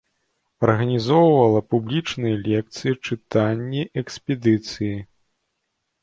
Арганізоўвала 0.67 1.59
публічная 1.73 2.31
лекцыі, 2.47 2.93
чытанні, 3.09 3.83
экспедыцыі. 4.03 4.95